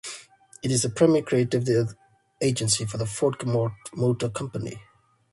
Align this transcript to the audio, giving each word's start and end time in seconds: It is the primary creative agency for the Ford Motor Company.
It 0.63 0.71
is 0.71 0.81
the 0.81 0.89
primary 0.89 1.21
creative 1.21 1.95
agency 2.41 2.85
for 2.85 2.97
the 2.97 3.05
Ford 3.05 3.35
Motor 3.93 4.29
Company. 4.29 4.81